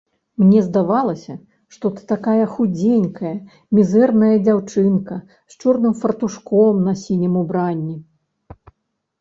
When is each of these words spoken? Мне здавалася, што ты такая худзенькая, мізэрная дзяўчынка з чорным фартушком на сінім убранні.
Мне 0.43 0.61
здавалася, 0.67 1.33
што 1.75 1.85
ты 1.97 2.01
такая 2.13 2.45
худзенькая, 2.53 3.33
мізэрная 3.77 4.31
дзяўчынка 4.47 5.15
з 5.53 5.61
чорным 5.65 5.93
фартушком 6.01 6.83
на 6.87 6.93
сінім 7.03 7.33
убранні. 7.45 7.95